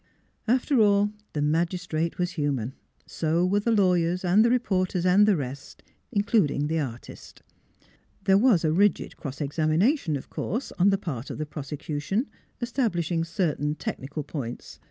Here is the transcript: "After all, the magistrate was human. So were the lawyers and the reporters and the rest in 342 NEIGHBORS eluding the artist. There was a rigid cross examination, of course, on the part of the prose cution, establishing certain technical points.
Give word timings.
"After 0.57 0.81
all, 0.81 1.11
the 1.33 1.43
magistrate 1.43 2.17
was 2.17 2.31
human. 2.31 2.73
So 3.05 3.45
were 3.45 3.59
the 3.59 3.71
lawyers 3.71 4.25
and 4.25 4.43
the 4.43 4.49
reporters 4.49 5.05
and 5.05 5.27
the 5.27 5.35
rest 5.37 5.83
in 6.11 6.23
342 6.23 6.33
NEIGHBORS 6.33 6.33
eluding 6.33 6.67
the 6.67 6.91
artist. 6.91 7.43
There 8.23 8.37
was 8.39 8.65
a 8.65 8.71
rigid 8.73 9.15
cross 9.15 9.39
examination, 9.41 10.15
of 10.15 10.31
course, 10.31 10.71
on 10.79 10.89
the 10.89 10.97
part 10.97 11.29
of 11.29 11.37
the 11.37 11.45
prose 11.45 11.69
cution, 11.77 12.25
establishing 12.61 13.23
certain 13.23 13.75
technical 13.75 14.23
points. 14.23 14.79